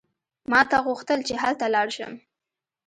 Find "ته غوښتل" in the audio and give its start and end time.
0.69-1.19